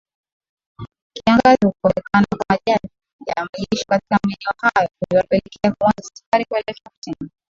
Kiangazi 1.13 1.65
Kukosekana 1.67 2.25
kwa 2.37 2.45
majani 2.49 2.89
ya 3.27 3.47
malisho 3.53 3.85
katika 3.87 4.19
maeneo 4.23 4.53
hayo 4.57 4.89
kuliwapelekea 4.99 5.71
kuanza 5.79 6.09
safari 6.13 6.45
kuelekea 6.45 6.91
kusini 6.97 7.31